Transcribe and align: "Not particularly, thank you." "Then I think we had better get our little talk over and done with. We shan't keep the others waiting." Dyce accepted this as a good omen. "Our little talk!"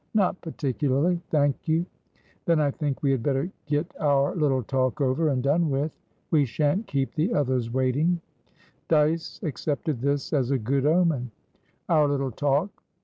"Not 0.15 0.41
particularly, 0.41 1.21
thank 1.29 1.67
you." 1.67 1.85
"Then 2.45 2.59
I 2.59 2.71
think 2.71 3.03
we 3.03 3.11
had 3.11 3.21
better 3.21 3.51
get 3.67 3.85
our 3.99 4.33
little 4.35 4.63
talk 4.63 4.99
over 4.99 5.27
and 5.29 5.43
done 5.43 5.69
with. 5.69 5.91
We 6.31 6.43
shan't 6.43 6.87
keep 6.87 7.13
the 7.13 7.31
others 7.35 7.71
waiting." 7.71 8.19
Dyce 8.87 9.39
accepted 9.43 10.01
this 10.01 10.33
as 10.33 10.49
a 10.49 10.57
good 10.57 10.87
omen. 10.87 11.29
"Our 11.87 12.07
little 12.07 12.31
talk!" 12.31 12.71